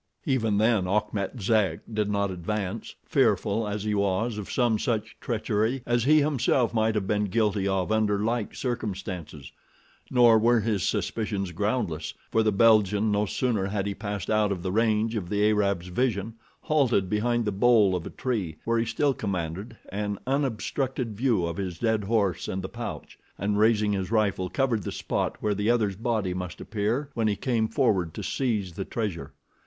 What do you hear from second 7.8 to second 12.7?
under like circumstances; nor were his suspicions groundless, for the